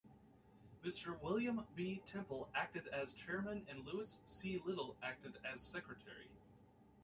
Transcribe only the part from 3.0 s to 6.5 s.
Chairman and Lewis C. Little acted as Secretary.